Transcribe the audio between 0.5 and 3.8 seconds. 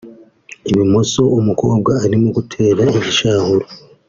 Ibumoso umukobwa arimo gutera igishahuro